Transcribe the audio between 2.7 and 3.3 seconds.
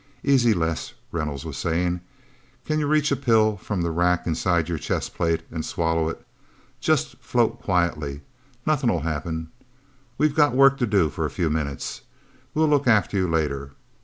you reach a